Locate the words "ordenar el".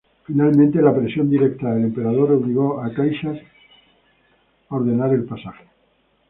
4.75-5.25